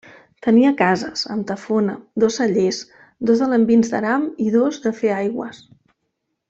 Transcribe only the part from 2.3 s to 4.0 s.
cellers, dos alambins